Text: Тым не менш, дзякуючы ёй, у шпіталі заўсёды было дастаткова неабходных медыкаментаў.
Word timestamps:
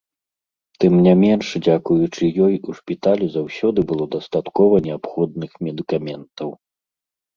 Тым 0.83 0.93
не 1.07 1.11
менш, 1.23 1.45
дзякуючы 1.67 2.23
ёй, 2.47 2.55
у 2.73 2.75
шпіталі 2.79 3.25
заўсёды 3.35 3.79
было 3.91 4.05
дастаткова 4.19 4.75
неабходных 4.89 5.51
медыкаментаў. 5.69 6.49